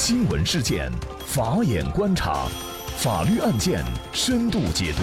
[0.00, 0.88] 新闻事件，
[1.26, 2.46] 法眼观察，
[2.98, 5.02] 法律案件深度解读，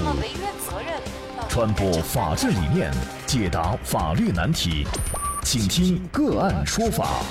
[1.49, 2.89] 传播法治理念，
[3.27, 4.87] 解答法律难题，
[5.43, 7.21] 请听个案说法。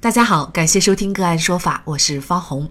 [0.00, 2.66] 大家好，感谢收听个案说法，我是方红。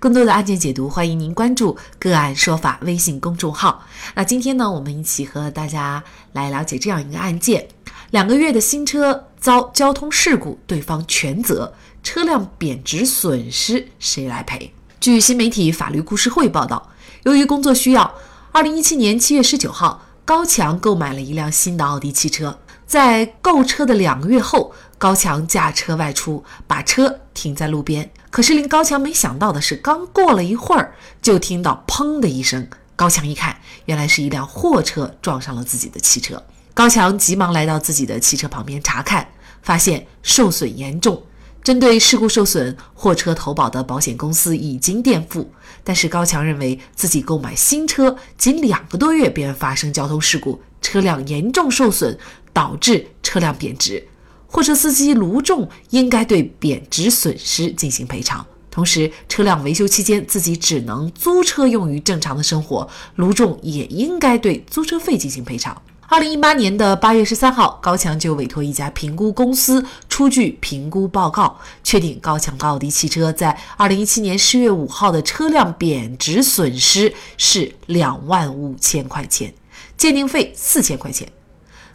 [0.00, 3.84] 更多的案件解读，欢迎您关注个案说法微信公众号。
[4.16, 6.02] 那今天呢，我们一起和大家
[6.32, 7.68] 来了解这样一个案件：
[8.10, 14.72] 两个月的新车遭交通事故，对方全责，车辆贬值损失谁来赔？
[15.00, 16.90] 据新媒体法律故事会报道，
[17.24, 18.14] 由于工作需要，
[18.52, 22.56] 二零一七年七月十九号，高强购买了一辆新的奥迪汽车。
[22.86, 28.12] 在购车的两个月后，高强驾车外出，把车停在路边。
[28.30, 32.68] 可是令高强没想到的是，刚过了一会儿，就听到“砰”的一声。
[32.94, 36.40] 高强一看，原来是一辆货车撞上了自己的汽车。
[36.74, 39.28] 高强急忙来到自己的汽车旁边查看，
[39.62, 41.22] 发现受损严重。
[41.64, 45.50] 针对事故受损，货车投保的保险公司已经垫付。
[45.84, 52.18] 但是高强认为自己购买新车仅两个多月便发生交通事故，车辆严重受损。
[52.54, 54.06] 导致车辆贬值，
[54.46, 58.44] 货车司机卢仲应该对贬值损失进行赔偿。
[58.70, 65.80] 同时，车辆维修期间自己只能租车用于正常的生活，卢仲也应该对租车费进行赔偿。
[66.12, 79.54] 二零一八年的八月十三号，高强就委托一家评估公司出具评估报告，确定高强奥迪汽车在二零一七年十月五号的车辆贬值损失是两万五千块钱，
[79.96, 81.26] 鉴定费四千块钱。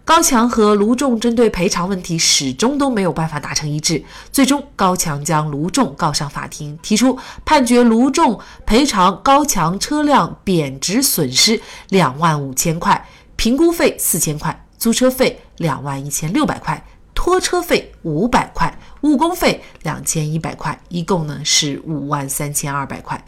[0.04, 13.06] 高强和卢仲针对赔偿问题始终都没有办法达成一致，最终高强将卢仲告上法庭，提出判决卢仲赔偿高强车辆贬值损失两万五千块，
[13.38, 23.24] 评估费四千块，租车费两万一千六百块，拖车费五百块，误工费两千一百块，一共呢是五万三千二百块。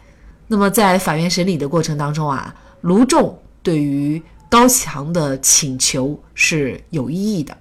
[0.48, 7.56] 那么在法院审理的过程当中啊，卢仲对于高强的请求是有异议的，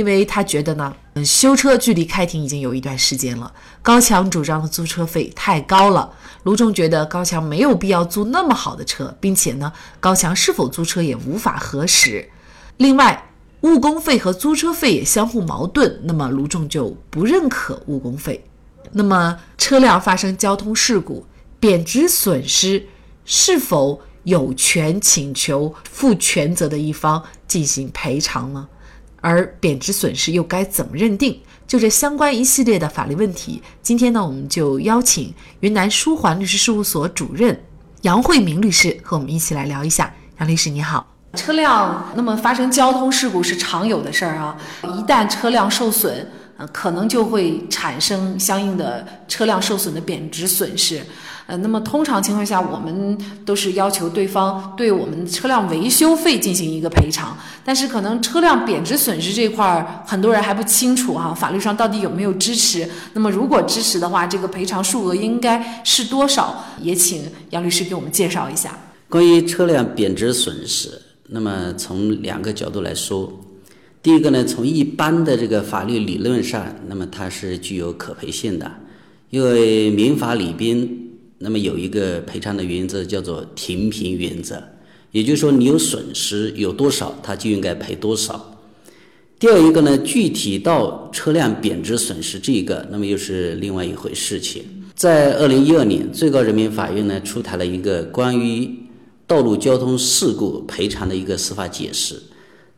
[0.00, 3.52] 因为他觉得呢，嗯，修车距离开庭已经有一段时间了。
[3.82, 6.10] 高强主张的租车费太高了，
[6.44, 12.26] 卢仲觉得高强没有必要租那么好的车，并且呢，高强是否租车也无法核实。
[12.78, 18.42] 另外，误工费和租车费也相互矛盾，那么卢仲就不认可误工费。
[18.92, 21.26] 那么，车辆发生交通事故，
[21.60, 22.86] 贬值损失
[23.26, 24.00] 是否？
[24.24, 28.68] 有权请求负全责的一方进行赔偿呢？
[29.20, 31.40] 而贬值损失又该怎么认定？
[31.66, 37.62] 就这相关一系列的法律问题，今天呢，我们就邀请云南舒环律师事务所主任
[38.02, 40.12] 杨慧明律师和我们一起来聊一下。
[40.38, 51.00] 杨律师你好，车辆那么发生交通事故是常有的事儿啊，一旦车辆受损，呃，可能就会产生相应的车辆受损的贬值损失。
[51.50, 57.36] 呃，那么通常情况下，我们都是要求对方对我们车辆维修费进行一个赔偿。
[57.64, 62.88] 但是可能车辆贬值损失这块儿，很多人还不清楚哈，法律上到底有没有支持？
[63.14, 66.64] 那么如果支持的话，这个赔偿数额应该是多少？
[66.80, 68.78] 也请杨律师给我们介绍一下。
[69.08, 73.40] 关于车辆贬值损失，那么从两个角度来说，
[74.00, 78.70] 第一个呢，从一般的这个法律理论上，那么它是具有可赔性的，
[79.30, 80.99] 因为民法里边。
[81.42, 84.62] 那么有一个赔偿的原则叫做停平原则，
[85.10, 88.58] 也就是说你有损失有多少，他就应该赔多少。
[89.38, 94.62] 第二一个呢，具体到车辆贬值损失这一个，那么又是另外一回事情。
[94.94, 98.70] 在二零一二年，最高人民法院呢出台了一个关于
[99.26, 102.20] 道路交通事故赔偿的一个司法解释，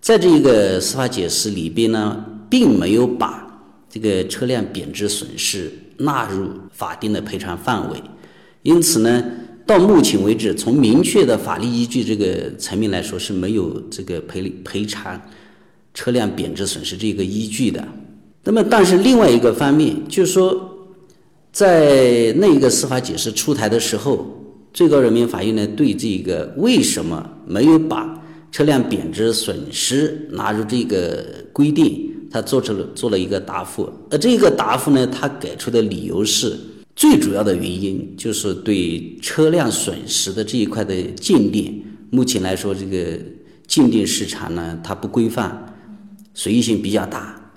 [0.01, 3.45] 在这一个司法解释里边呢，并没有把
[3.91, 8.01] 这个车辆贬值损失纳入法定的赔偿范围。
[8.63, 9.25] 因此呢，
[9.67, 15.21] 到目前为止，从明确的法律依据这个层面来说是没有这个赔赔偿
[15.93, 17.87] 车辆贬值损失这个依据的。
[18.45, 20.89] 那么，但是另外一个方面就是说，
[21.51, 24.27] 在那一个司法解释出台的时候，
[24.73, 28.17] 最高人民法院呢对这个为什么没有把
[28.53, 33.91] 车辆贬值损失纳入这个规定，他做出了做了一个答复。
[34.09, 36.57] 而这个答复呢，他给出的理由是。
[36.95, 43.19] 最主要的原因就是对车辆损失的这一块的鉴定，目前来说，这个
[43.67, 45.75] 鉴定市场呢，它不规范，
[46.35, 47.51] 随意性比较大，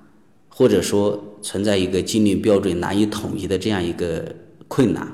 [0.48, 4.34] 或者说存在一个鉴定标准难以统一的这样一个
[4.70, 5.06] 困难，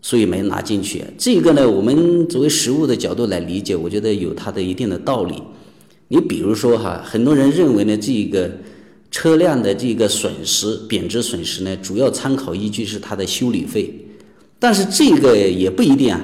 [0.00, 1.02] 所以没拿进去。
[1.18, 5.42] 这个呢，我们作为实务的角度来理解，我觉得有它的一定的道理。
[6.06, 8.50] 你比如说哈，很多人认为呢，这个
[9.10, 13.92] 车辆的这个损失贬值损失呢，主要参考依据是它的修理费，
[14.58, 16.20] 但是这个也不一定啊。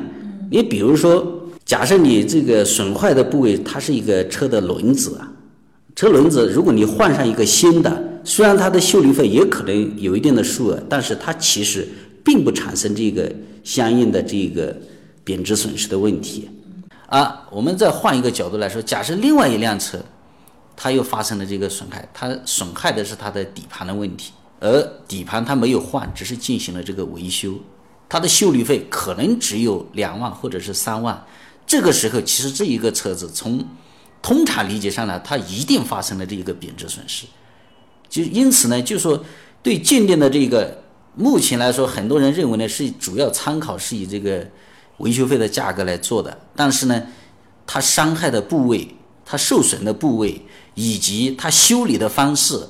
[0.50, 5.32] 你比如说，假设你这个损坏的部位它是一个车的轮子啊，
[5.96, 11.88] 车轮子如果你换上一个新的，虽然它的修理费也可能有一定的数额，但是它其实
[12.22, 13.32] 并不产生这个
[13.64, 14.76] 相应的这个
[15.24, 16.48] 贬值损失的问题。
[17.06, 19.98] 啊，我们再换一个角度来说，假设另外一辆车。
[20.76, 27.54] 它又发生了这个损害，它损害的是它的底盘的问题，而底盘它没有换，只是进行了这个维修，
[28.08, 31.24] 它的修理费可能只有两万或者是三万，
[31.66, 33.64] 这个时候其实这一个车子从
[34.20, 37.26] 通常理解上呢，它一定发生了这一个贬值损失，
[38.08, 39.24] 就因此呢，就说
[39.62, 40.82] 对鉴定的这个
[41.14, 44.44] 目前来说，很多人认为呢是主要参考是以这个
[44.98, 47.02] 维修费的价格来做的，但是呢，
[47.66, 48.88] 它伤害的部位，
[49.24, 50.42] 它受损的部位。
[50.74, 52.68] 以及它修理的方式，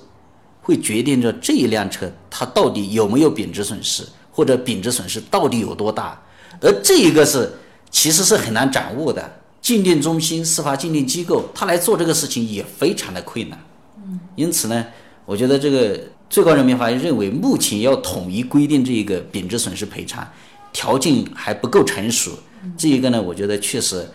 [0.61, 6.21] 会决定着这一辆车它到底有没有贬值损失，或者贬值损失到底有多大。
[6.61, 7.53] 而这一个是
[7.91, 9.41] 其实是很难掌握的。
[9.61, 13.59] 鉴定中心、司法鉴定机构，他来做这个事情也非常的困难。
[13.97, 14.87] 嗯，因此呢，
[15.25, 15.99] 我觉得这个
[16.29, 20.27] 最高人民法院认为，目前要统一规定这一个贬值损失赔偿
[20.71, 22.33] 条件还不够成熟。
[22.77, 24.07] 这一个呢，我觉得确实。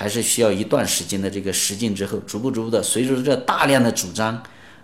[0.00, 4.40] 还是需要一段时间的这个实践之后，逐步逐步的，随着这大量的主张，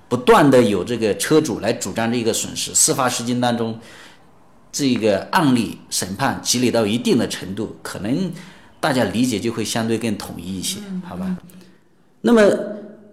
[0.08, 3.78] 不断的有这个车主来主张这个损失，司法实践当中，
[4.72, 8.32] 这个案例审判积累到一定的程度，可能
[8.80, 11.36] 大家理解就会相对更统一一些，好吧？
[12.20, 12.42] 那么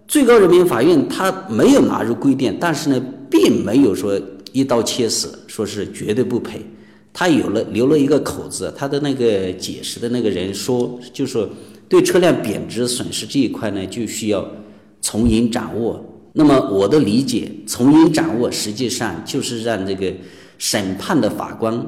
[0.08, 3.00] 最高人民法院他没有纳入规定，但是呢，
[3.30, 4.20] 并没有说
[4.50, 6.66] 一刀切死，说是绝对不赔，
[7.12, 11.48] 他有了留了一个口子，他的那个解释的那个人说，就说。
[11.92, 14.42] 对车辆贬值损失这一块呢，就需要
[15.02, 16.02] 从严掌握。
[16.32, 20.10] 那么我的理解，从严掌握实际上就是让这个
[20.56, 21.86] 审判的法官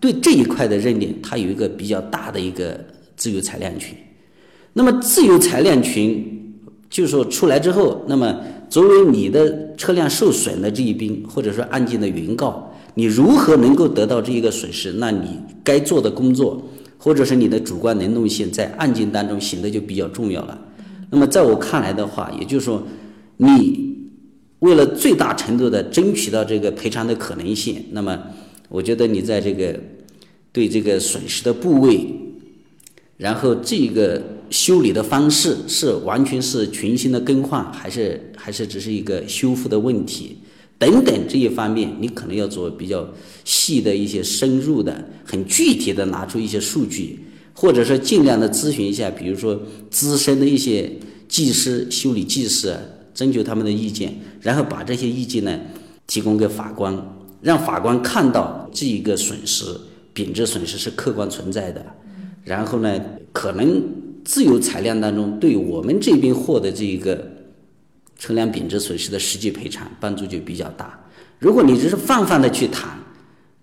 [0.00, 2.82] 对这一块的认定，它有一个比较大的一个
[3.14, 3.94] 自由裁量权。
[4.72, 6.24] 那么自由裁量权，
[6.88, 8.34] 就说出来之后，那么
[8.70, 14.92] 作为你的车辆受损的这一边，或者说案件的原告，你如何能够得到这一个损失？
[14.92, 16.66] 那你该做的工作。
[17.04, 20.56] 或者是你的主观能动性在案件当中显得就比较重要了。
[21.10, 22.80] 那么在我看来的话，也就是说，
[23.38, 23.98] 你
[24.60, 28.16] 为了最大程度的争取到这个赔偿的可能性，那么
[28.68, 29.76] 我觉得你在这个
[30.52, 32.06] 对这个损失的部位，
[33.16, 40.36] 然后这个修理的方式是完全是全新的更换，还是还是只是一个修复的问题？
[40.82, 43.08] 等等这一方面，你可能要做比较
[43.44, 47.20] 细的一些深入的、很具体的拿出一些数据，
[47.54, 50.90] 或者说尽量的咨询一下，比如说资深的一些
[51.28, 52.76] 技师、修理技师，
[53.14, 55.56] 征求他们的意见，然后把这些意见呢
[56.08, 56.92] 提供给法官，
[57.40, 59.64] 让法官看到这一个损失、
[60.12, 61.86] 品质损失是客观存在的，
[62.42, 63.00] 然后呢，
[63.32, 63.80] 可能
[64.24, 67.30] 自由裁量当中对我们这边获得这一个。
[68.18, 70.98] 车辆贬值损失的实际赔偿帮助就比较大。
[71.38, 72.90] 如果你只是泛泛的去谈，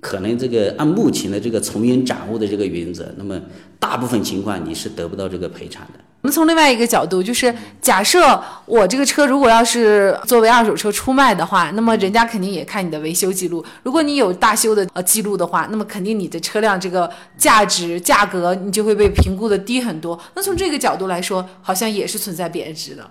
[0.02, 3.40] 可能这个按目前的这个从严掌握的这个原则，那么
[3.80, 6.00] 大部分情况你是得不到这个赔偿的。
[6.22, 13.64] 我们从另外一个角度，就是假设我这个车如果要是作为二手车出卖的话，那么人家肯定也看你的维修记录。
[13.84, 20.20] 如果你有大修的呃记录的话，那么肯定你的车辆这个价值价格你就会被评估的低很多。
[20.36, 23.10] 那从这个角度来说，好像也是存在贬值的。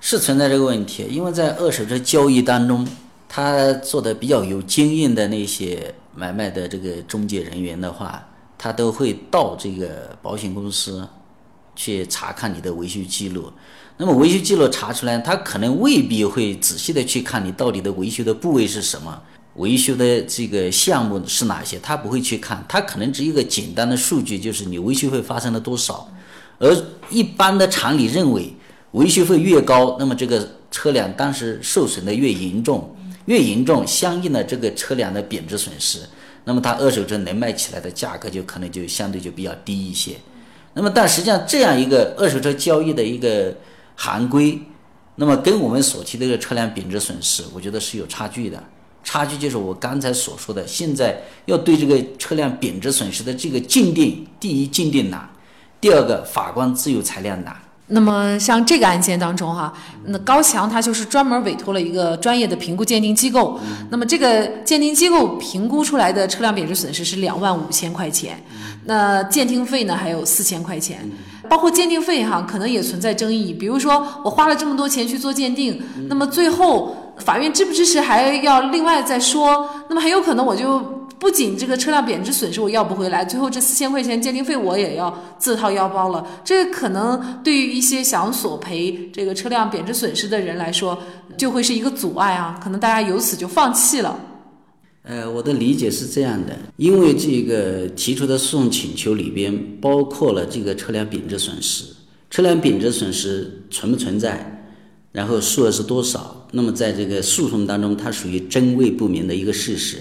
[0.00, 2.86] 是存在这个问题，因为在二手车交易当中，
[3.28, 8.26] 他做的比较有经验的那些买卖的这个中介人员的话，
[8.56, 11.06] 他都会到这个保险公司
[11.74, 13.52] 去查看你的维修记录。
[13.96, 19.20] 那么维修记录查出来，他可能未必会仔细的去看你到底的维修的部位是什么，
[19.56, 26.08] 维修的这个项目是哪些，他不会去看，他可能只一个简单的数据，就是你维修费发生了多少。
[26.60, 26.74] 而
[27.10, 28.54] 一般的常理认为。
[28.92, 32.94] 维修费越高，那么这个车辆当时受损的越严重，
[33.26, 36.00] 越严重，相应的这个车辆的贬值损失，
[36.44, 40.12] 那么它二手车能卖起来的价格就可能就相对就比较低一些。
[40.72, 43.54] 那么但实际上这样一个二手车交易的一个
[43.96, 44.58] 行规，
[45.16, 48.62] 那么跟我们所提的这个车辆贬值损失，我觉得是有差距的。
[49.04, 55.28] 差距就是我刚才所说的，现在要对这个车辆贬值损失的这个鉴定，第一鉴定难，
[55.80, 57.56] 第二个法官自由裁量难。
[57.90, 59.72] 那么像这个案件当中哈，
[60.04, 63.58] 那高强他就是专门委托了一个专业的评估鉴定机构，
[63.90, 68.42] 那么这个鉴定机构评估出来的车辆贬值损失是两万五千块钱，
[68.84, 71.10] 那鉴定费呢还有四千块钱，
[71.48, 79.68] 包括鉴定费哈可能也存在争议，比如说我花了这么多钱去做鉴定，那么最后法院支不支持还要另外再说。
[79.88, 86.26] 那么很有可能我就不仅这个车辆贬值损失我要不回来，最后这四千块钱鉴定费我也要自掏腰包了。
[86.44, 90.98] 这可能对于一些想索赔这个车辆贬值损失的人来说，
[91.36, 92.58] 就会是一个阻碍啊。
[92.62, 94.18] 可能大家由此就放弃了。
[95.02, 101.84] 呃，我的理解是这样的，因为这个提出的诉讼请求里边包括了这个车辆贬值损失，
[102.28, 104.68] 车辆贬值损失存不存在，
[105.12, 109.96] 然后数额是多少，那么在这个诉讼当中，它属于真伪不明的一个事实，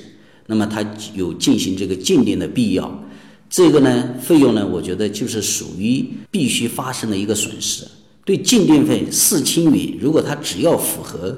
[0.48, 3.04] 那么它有进行这个鉴定的必要，
[3.48, 7.86] 这个呢，费用呢，我觉得就是属于必须发生的一个损失，
[8.26, 11.38] 对鉴定费四千元，如果它只要符合。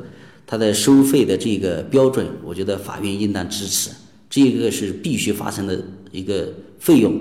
[0.52, 3.92] 它的收费的这个标准，我觉得法院应当支持，
[4.28, 5.80] 这个是必须发生的
[6.12, 7.14] 一个费用。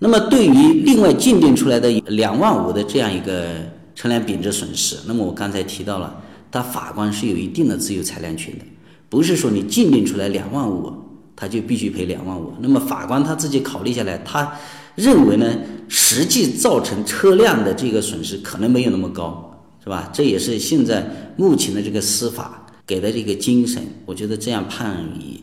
[0.00, 3.46] 那么对于另外鉴定出来的两万五的这样一个
[3.94, 8.64] 车辆贬值损失，那么我刚才提到了，他法官是有一定的自由裁量权的，
[9.12, 10.90] 不是说你鉴定出来两万五，
[11.36, 12.54] 他就必须赔两万五。
[12.62, 14.50] 那么法官他自己考虑下来，他
[14.94, 15.54] 认为呢，
[15.86, 19.50] 实际造成车辆的这个损失可能没有那么高。
[19.84, 20.08] 是吧？
[20.12, 23.82] 这也是现在目前的这个司法给的这个精神。
[24.06, 25.42] 我觉得这样判你，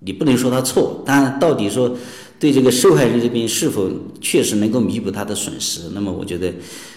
[0.00, 1.96] 你不能说他错，但到底说
[2.38, 5.80] 对这个受害人这边是否确实能够弥补他的损失？
[5.94, 6.52] 那么我觉得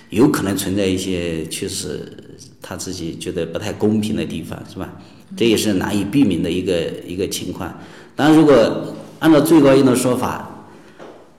[0.10, 2.12] 有可能存在一些确实
[2.62, 4.94] 他自己觉得不太公平的地方，是吧？
[5.36, 6.74] 这也是难以避免的一个
[7.08, 7.74] 一个情况。
[8.16, 10.68] 当然，如果按照最高院的说法，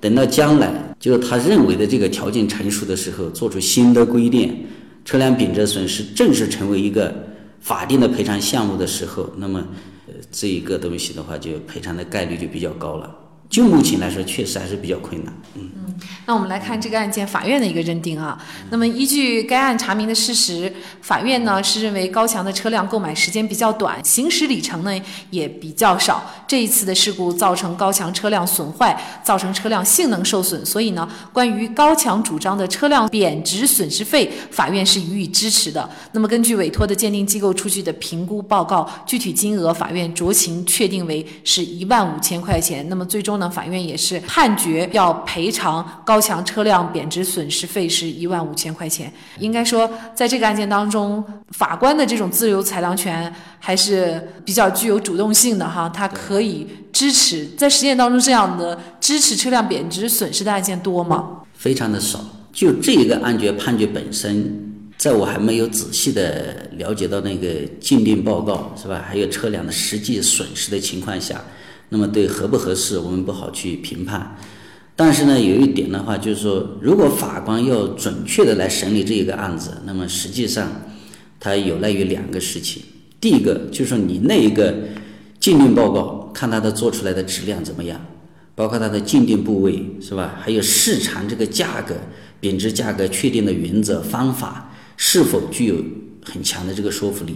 [0.00, 4.66] 等到将来就是他认为的这个条件成熟的时候，做出新的规定。
[5.04, 7.12] 车辆贬值损失正式成为一个
[7.60, 9.58] 法定的赔偿项目的时候，那么，
[10.06, 13.12] 呃，这一个东西的话，就赔偿的概率就比较高了。
[13.52, 15.34] 就目前来说，确实还是比较困难。
[15.56, 15.70] 嗯，
[16.24, 18.42] 那我们来看这个案件法院的一个认定啊。
[18.70, 26.24] 那么依据该案查明的事实，法院呢是认为高强的车辆购买时间比较短，行驶里程呢也比较少。
[26.48, 35.86] 这一次的事故造成高强车辆损坏，造成车辆性能受损，所以呢，关于高强主张的车辆贬值损失费，法院是予以支持的。
[36.12, 42.88] 那么根据委托的鉴定机构出具的评估报告，具体金额法院酌情确定为是一万五千块钱。
[42.88, 43.41] 那么最终。
[43.42, 49.12] 那法院也是判决要赔偿高强车辆贬值损失费是一万五千块钱。
[49.40, 57.44] 应该说，在这个案件当中，法官的这种自由裁量权还是比较具有主动性的哈，他可以支持。
[57.58, 61.42] 在实践当中，这样的支持车辆贬值损失的案件多吗？
[61.54, 62.24] 非常的少。
[62.52, 67.48] 就这个案决判决本身，在我还没有仔细的了解到那个
[67.80, 71.42] 鉴定报告是吧，还有车辆的实际损失的情况下。
[71.92, 74.34] 那么对合不合适，我们不好去评判。
[74.96, 80.70] 但是呢，有一点的话，就是说，如果法官要准确的来审理这一个案子，那么实际上，
[81.38, 82.82] 它有赖于两个事情。
[83.20, 84.74] 第一个就是说，你那一个
[85.38, 88.00] 鉴定报告，看它的做出来的质量怎么样，
[88.54, 90.34] 包括它的鉴定部位是吧？
[90.40, 91.94] 还有市场这个价格、
[92.40, 95.76] 贬值价格确定的原则方法是否具有
[96.24, 97.34] 很强的这个说服力。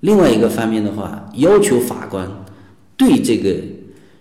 [0.00, 2.43] 另外一个方面的话，要求法官。
[3.06, 3.54] 对这个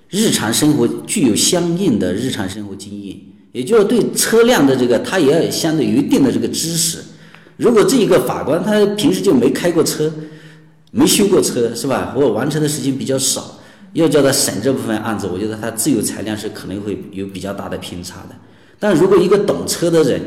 [0.09, 3.17] 日常生活具有相应的日常生活经验，
[3.51, 6.99] 也就是对车辆的这个，他也要相对有一定的这个知识。
[7.57, 10.11] 如果这一个法官他平时就没开过车，
[10.91, 12.13] 没修过车，是吧？
[12.15, 13.59] 或完成的时间比较少，
[13.93, 18.35] 要叫他审这部分案子，我觉得他自由裁量是可能会有比较大的偏差的。
[18.79, 20.21] 但如果一个懂车的人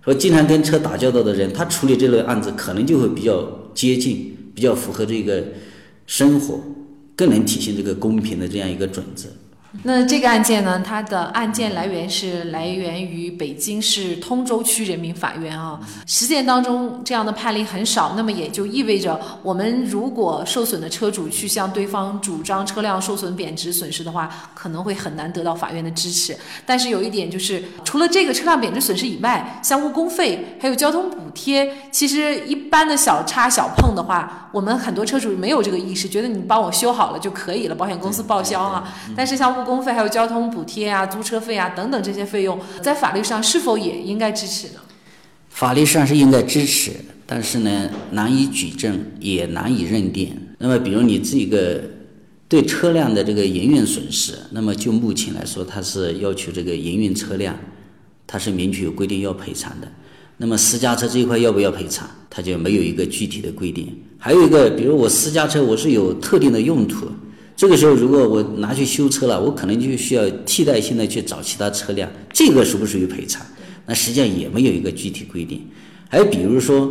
[0.00, 5.42] 和经常跟车打交道的人，他处理这类案子可能就会比较接近，比较符合这个
[6.06, 6.60] 生活。
[7.18, 9.28] 更能体现这个公平的这样一个准则。
[9.82, 10.82] 那这个案件呢？
[10.84, 15.78] 它的案件来源是来源于北京市通州区人民法院啊。
[16.06, 26.34] 实践当中这样的判例很少，那么也就意味着，我们如果受损的车主去向对方主张车辆受损贬值损失的话，可能会很难得到法院的支持。
[26.64, 38.94] 但是有一点就是，除了这个车辆贬值损失以外，像误工费还有交通补贴，其实一般的小差小碰的话，我们很多车主没有这个意识，觉得你帮我修好了就可以了，保险公司报销啊。
[39.14, 44.80] 但是像误工费还有交通补贴啊、租车费啊等等这些费用，在法律上是否也应该支持呢？
[45.50, 46.92] 法律上是应该支持，
[47.26, 50.36] 但是呢，难以举证，也难以认定。
[50.58, 51.82] 那么，比如你这个
[52.48, 57.56] 对车辆的这个营运损失，那么就目前来说，它是要求这个营运车辆，
[58.26, 59.88] 它是明确有规定要赔偿的。
[60.36, 63.92] 那么私家车这一块要不要赔偿，它就没有一个具体的规定。
[64.18, 67.08] 还有一个，比如我私家车我是有特定的用途。
[67.58, 73.44] 这个时候，如果我拿去修车了，我可能就需要替代性的去找其他车辆，这个属不属于赔偿？
[73.84, 75.60] 那实际上也没有一个具体规定。
[76.08, 76.88] 还比如说，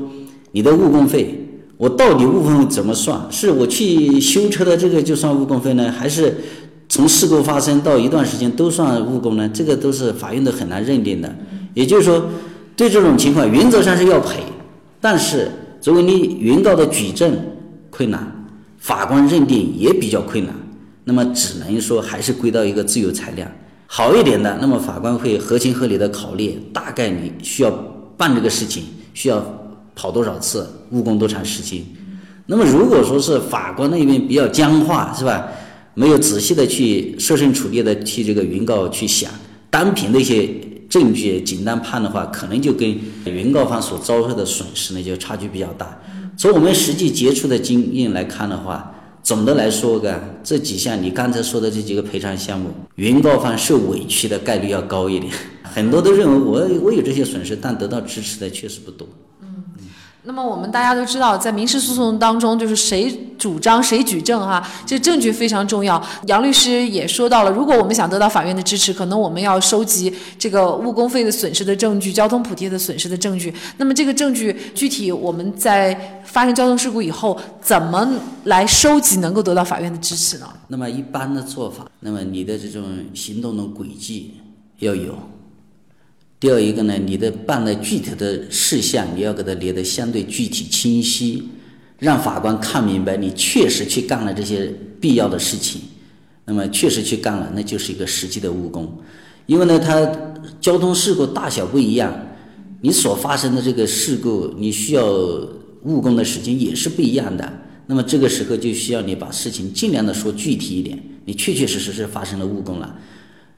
[0.51, 1.33] 你的误工费，
[1.77, 3.17] 我到底误工费怎么算？
[3.31, 6.35] 是我去修车的这个就算误工费呢，还是
[6.89, 9.49] 从事故发生到一段时间都算误工呢？
[9.53, 11.33] 这个都是法院都很难认定的。
[11.75, 12.29] 也就是说，
[12.75, 14.43] 对这种情况，原则上是要赔，
[14.99, 17.33] 但是作为你原告的举证
[17.89, 18.36] 困难，
[18.77, 20.53] 法官认定也比较困难，
[21.03, 23.49] 那么只能说还是归到一个自由裁量。
[23.87, 27.71] 好一点的，那么法官会合情合理的考虑，大概你需要
[28.17, 29.41] 办这个事情，需要
[29.95, 31.81] 跑多少次，误工多长时间。
[32.45, 35.47] 那么如果说是法官那边比较僵化，是吧？
[35.93, 39.31] 没有仔细的去设身处地的替这个原告去想，
[39.69, 40.47] 单凭那些
[40.87, 45.99] 证据简单判的话，可能就跟原告方所遭受的损失呢就差距比较大。
[46.37, 48.93] 从我们实际接触的经验来看的话。
[49.23, 55.33] 总的来说，个这几项你刚才说的这几个赔偿项目，原告方受委屈的概率要高一点。
[55.63, 59.05] 很多都认为我我有这些损失，但得到支持的确实不多。
[59.41, 59.65] 嗯
[60.23, 63.13] 那么我们大家都知道，在民事诉讼当中，就是谁
[63.47, 66.05] 主张谁举证啊，这证据非常重要。
[66.25, 73.53] 杨律师也说到了，如果我们想得到法院的支持，可能我们要收集这个误工费的损失的证据、交通补贴的损失的证据。
[73.77, 78.05] 那么这个证据具体我们在发生交通事故以后，怎么
[78.43, 80.49] 来收集，能够得到法院的支持呢？
[80.67, 84.33] 那么一般的做法，那么你的这种行动的轨迹
[84.79, 85.17] 要有。
[86.37, 91.47] 第二一个呢，你的办的具体的事项，你要给它列的相对具体清晰，
[91.99, 95.81] 让法官看明白你确实去干了这些必要的事情，
[96.45, 98.91] 那么确实去干了，那就是一个实际的误工。
[99.45, 100.09] 因为呢，它
[100.59, 102.13] 交通事故大小不一样，
[102.81, 105.05] 你所发生的这个事故，你需要
[105.83, 107.51] 误工的时间也是不一样的。
[107.85, 112.95] 那么这个时候就需要你把事情尽量的说具体一点，你确确实实是发生了误工了，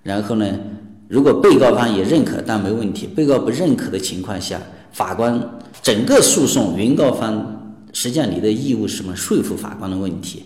[0.04, 0.60] 然后呢？
[1.08, 3.08] 如果被告方也认可，但没问题。
[3.08, 5.44] 被告不认可的情况下，法官
[5.82, 7.59] 整个诉讼，原告方
[7.94, 9.16] 实际上你的义务是什么？
[9.16, 10.46] 说服法官的问题。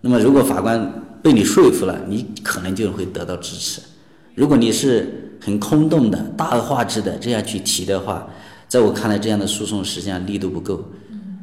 [0.00, 3.80] 那么，如果法官被你说服了，你可能就会得到支持。
[4.34, 8.28] 如果你是很空洞的、大而化之的这样去提的话，
[8.68, 10.84] 在我看来，这样的诉讼实际上力度不够。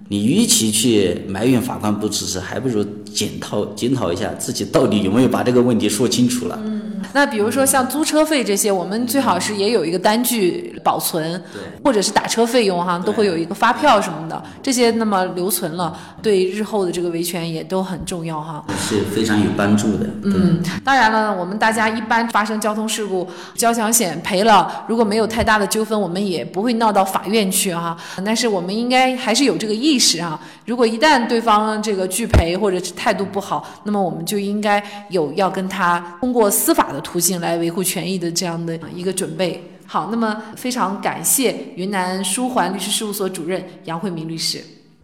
[0.07, 6.59] 你与其去埋怨法官不支持，还不如检讨检讨一下自己到底有没有把这个问题说清楚了。
[6.63, 6.81] 嗯
[7.13, 11.41] 那比如说像租车费这些，我们最好是也有一个单据保存，
[11.81, 20.09] 或者是打车费用哈，都会有一个发票什么的，这些那么留存了，对日后的这个维权也都很重要哈，是非常有帮助的。
[20.23, 27.95] 嗯，当然了，我们大家一般发生交通事故，交强险赔了，如果没有太大的纠纷，我们也不会闹到法院去哈。
[28.25, 37.01] 但是我们应该还是有这个意历史啊，如果一旦对方这个拒赔或者是态度不好，那么我们就应该有要跟他通过司法的。
[37.05, 39.63] 途径来维护权益的这样的一个准备。
[39.85, 44.59] 好，那么非常感谢云南舒缓律师事务所主任杨慧明律师。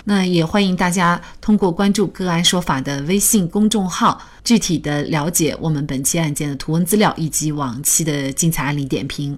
[0.06, 9.38] 那也欢迎大家通过关注“个案说法”的微信公众号，具体的了解我们本期案件的图文资料以及往期的精彩案例点评。